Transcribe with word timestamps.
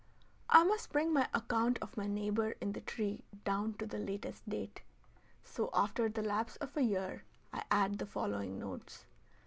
I 0.49 0.63
must 0.63 0.91
bring 0.91 1.13
my 1.13 1.29
account 1.31 1.77
of 1.79 1.95
my 1.95 2.07
neighbor 2.07 2.55
in 2.59 2.71
the 2.71 2.81
tree 2.81 3.23
down 3.45 3.75
to 3.75 3.85
the 3.85 3.99
latest 3.99 4.49
date; 4.49 4.81
so 5.43 5.69
after 5.75 6.09
the 6.09 6.23
lapse 6.23 6.55
of 6.55 6.75
a 6.75 6.81
year 6.81 7.23
I 7.53 7.61
add 7.69 7.99
the 7.99 8.07
following 8.07 8.57
notes. 8.57 9.05